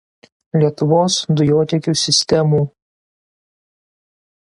[0.61, 2.65] Lietuvos dujotiekių sistemų.